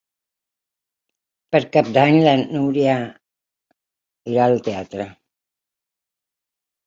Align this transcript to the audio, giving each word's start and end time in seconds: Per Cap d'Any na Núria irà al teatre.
Per 1.55 1.59
Cap 1.75 1.89
d'Any 1.97 2.15
na 2.27 2.31
Núria 2.39 2.95
irà 4.31 4.47
al 4.49 4.57
teatre. 4.69 5.05